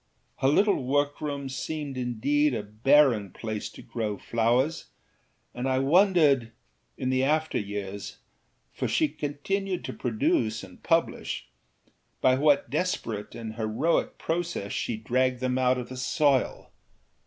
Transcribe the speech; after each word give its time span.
Her 0.37 0.47
little 0.47 0.83
workroom 0.83 1.47
seemed 1.47 1.95
indeed 1.95 2.55
a 2.55 2.63
barren 2.63 3.29
place 3.29 3.69
to 3.69 3.83
grow 3.83 4.17
flowers, 4.17 4.85
and 5.53 5.69
I 5.69 5.77
wondered, 5.77 6.51
in 6.97 7.11
the 7.11 7.23
after 7.23 7.59
years 7.59 8.17
(for 8.73 8.87
she 8.87 9.07
continued 9.07 9.85
to 9.85 9.93
produce 9.93 10.63
and 10.63 10.81
publish) 10.81 11.45
by 12.19 12.33
what 12.33 12.71
desperate 12.71 13.35
and 13.35 13.53
heroic 13.57 14.17
process 14.17 14.71
she 14.71 14.97
dragged 14.97 15.39
them 15.39 15.59
out 15.59 15.77
of 15.77 15.89
the 15.89 15.97
soil. 15.97 16.71